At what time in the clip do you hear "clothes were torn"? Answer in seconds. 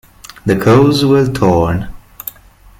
0.59-1.87